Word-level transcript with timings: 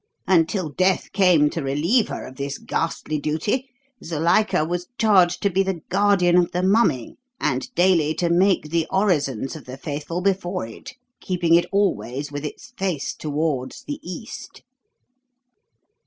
Until 0.25 0.69
death 0.69 1.11
came 1.11 1.51
to 1.51 1.61
relieve 1.61 2.07
her 2.07 2.25
of 2.25 2.37
this 2.37 2.57
ghastly 2.57 3.19
duty, 3.19 3.69
Zuilika 4.03 4.65
was 4.65 4.87
charged 4.97 5.43
to 5.43 5.51
be 5.51 5.61
the 5.61 5.81
guardian 5.89 6.37
of 6.37 6.51
the 6.53 6.63
mummy 6.63 7.17
and 7.39 7.71
daily 7.75 8.15
to 8.15 8.27
make 8.31 8.71
the 8.71 8.87
orisons 8.89 9.55
of 9.55 9.65
the 9.65 9.77
faithful 9.77 10.19
before 10.21 10.65
it, 10.65 10.93
keeping 11.19 11.53
it 11.53 11.67
always 11.71 12.31
with 12.31 12.43
its 12.43 12.71
face 12.79 13.13
towards 13.13 13.83
the 13.83 13.99
East." 14.01 14.63